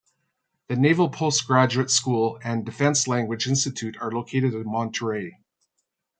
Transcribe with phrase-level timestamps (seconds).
[0.67, 5.39] The Naval Postgraduate School and Defense Language Institute are located in Monterey.